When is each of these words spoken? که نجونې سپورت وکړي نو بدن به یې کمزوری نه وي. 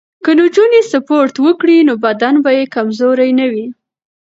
که 0.23 0.31
نجونې 0.39 0.81
سپورت 0.91 1.35
وکړي 1.45 1.77
نو 1.87 1.93
بدن 2.05 2.35
به 2.43 2.51
یې 2.57 2.65
کمزوری 2.75 3.31
نه 3.39 3.45
وي. 3.51 3.67